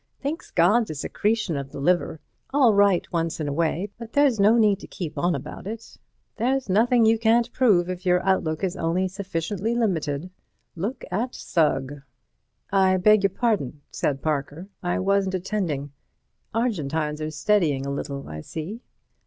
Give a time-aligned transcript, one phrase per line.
[0.19, 4.57] Thinks God's a secretion of the liver—all right once in a way, but there's no
[4.57, 5.95] need to keep on about it.
[6.37, 10.31] There's nothing you can't prove if your outlook is only sufficiently limited.
[10.75, 12.01] Look at Sugg."
[12.71, 15.91] "I beg your pardon," said Parker, "I wasn't attending.
[16.51, 18.81] Argentines are steadying a little, I see."